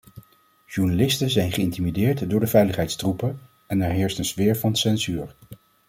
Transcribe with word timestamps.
Journalisten 0.67 1.29
zijn 1.29 1.51
geïntimideerd 1.51 2.29
door 2.29 2.39
de 2.39 2.47
veiligheidstroepen 2.47 3.39
en 3.67 3.81
er 3.81 3.91
heerst 3.91 4.17
een 4.17 4.25
sfeer 4.25 4.57
van 4.57 4.75
censuur. 4.75 5.35